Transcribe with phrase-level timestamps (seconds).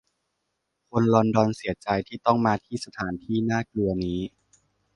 [0.89, 4.19] คนลอนดอนเสียใจที่ต้องมาที่สถานที่น่ากลัวนี้